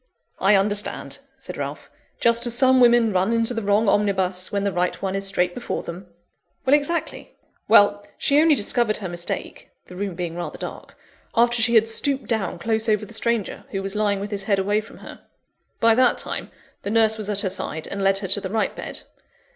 "I 0.39 0.55
understand," 0.55 1.19
said 1.37 1.57
Ralph; 1.57 1.91
"just 2.19 2.47
as 2.47 2.55
some 2.55 2.79
women 2.81 3.13
run 3.13 3.31
into 3.31 3.53
the 3.53 3.61
wrong 3.61 3.87
omnibus, 3.87 4.51
when 4.51 4.63
the 4.63 4.71
right 4.71 4.99
one 4.99 5.13
is 5.13 5.27
straight 5.27 5.53
before 5.53 5.83
them." 5.83 6.07
"Exactly. 6.65 7.35
Well, 7.67 8.03
she 8.17 8.41
only 8.41 8.55
discovered 8.55 8.97
her 8.97 9.07
mistake 9.07 9.69
(the 9.85 9.95
room 9.95 10.15
being 10.15 10.35
rather 10.35 10.57
dark), 10.57 10.97
after 11.35 11.61
she 11.61 11.75
had 11.75 11.87
stooped 11.87 12.25
down 12.25 12.57
close 12.57 12.89
over 12.89 13.05
the 13.05 13.13
stranger, 13.13 13.65
who 13.69 13.83
was 13.83 13.95
lying 13.95 14.19
with 14.19 14.31
his 14.31 14.45
head 14.45 14.57
away 14.57 14.81
from 14.81 14.97
her. 15.05 15.21
By 15.79 15.93
that 15.93 16.17
time, 16.17 16.49
the 16.81 16.89
nurse 16.89 17.19
was 17.19 17.29
at 17.29 17.41
her 17.41 17.49
side, 17.51 17.85
and 17.85 18.01
led 18.01 18.17
her 18.17 18.27
to 18.29 18.41
the 18.41 18.49
right 18.49 18.75
bed. 18.75 19.03